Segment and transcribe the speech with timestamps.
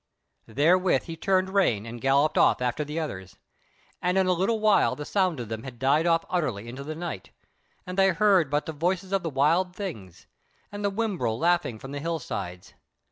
[0.47, 3.37] Therewith he turned rein and galloped off after the others,
[4.01, 6.95] and in a little while the sound of them had died off utterly into the
[6.95, 7.29] night,
[7.85, 10.25] and they heard but the voices of the wild things,
[10.71, 12.73] and the wimbrel laughing from the hill sides.